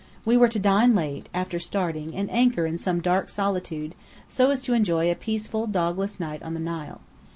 [0.25, 3.93] We were to dine late, after starting, and anchor in some dark solitude,
[4.27, 7.01] so as to enjoy a peaceful, dogless night on the Nile.